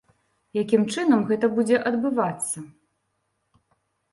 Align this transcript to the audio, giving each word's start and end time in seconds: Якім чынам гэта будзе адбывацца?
Якім 0.61 0.81
чынам 0.95 1.21
гэта 1.29 1.49
будзе 1.57 1.77
адбывацца? 1.91 2.57